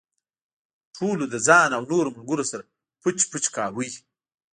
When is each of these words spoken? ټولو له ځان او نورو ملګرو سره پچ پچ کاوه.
ټولو 0.95 1.23
له 1.31 1.37
ځان 1.47 1.69
او 1.77 1.83
نورو 1.91 2.13
ملګرو 2.17 2.45
سره 2.51 2.63
پچ 3.01 3.17
پچ 3.31 3.43
کاوه. 3.55 3.85